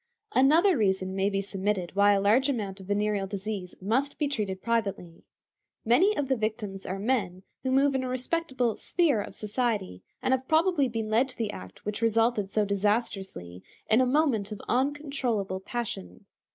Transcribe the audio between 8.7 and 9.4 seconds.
sphere of